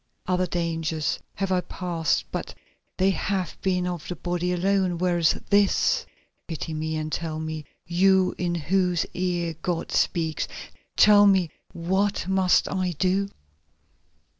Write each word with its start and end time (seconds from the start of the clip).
Other 0.25 0.47
dangers 0.47 1.19
have 1.35 1.51
I 1.51 1.61
passed, 1.61 2.25
but 2.31 2.55
they 2.97 3.11
have 3.11 3.55
been 3.61 3.85
of 3.85 4.07
the 4.07 4.15
body 4.15 4.51
alone, 4.51 4.97
whereas 4.97 5.33
this——. 5.51 6.07
Pity 6.47 6.73
me 6.73 6.95
and 6.97 7.11
tell 7.11 7.39
me, 7.39 7.65
you 7.85 8.33
in 8.39 8.55
whose 8.55 9.05
ear 9.13 9.53
God 9.61 9.91
speaks, 9.91 10.47
tell 10.97 11.27
me, 11.27 11.51
what 11.71 12.27
must 12.27 12.67
I 12.67 12.93
do?" 12.97 13.29